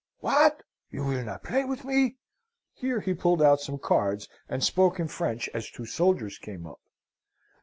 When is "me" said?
1.85-2.17